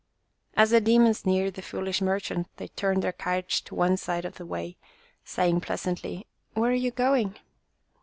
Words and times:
As 0.57 0.71
the 0.71 0.81
demons 0.81 1.27
neared 1.27 1.53
the 1.53 1.61
foolish 1.61 2.01
merchant 2.01 2.47
they 2.57 2.69
turned 2.69 3.03
their 3.03 3.11
carriage 3.11 3.63
to 3.65 3.75
one 3.75 3.97
side 3.97 4.25
of 4.25 4.33
the 4.37 4.47
way, 4.47 4.75
saying 5.23 5.61
pleasantly," 5.61 6.25
Where 6.55 6.71
are 6.71 6.73
you 6.73 6.89
going?" 6.89 7.35